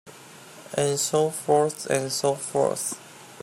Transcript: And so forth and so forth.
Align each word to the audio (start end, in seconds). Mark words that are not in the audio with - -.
And 0.75 0.99
so 0.99 1.29
forth 1.29 1.85
and 1.85 2.11
so 2.11 2.33
forth. 2.33 2.97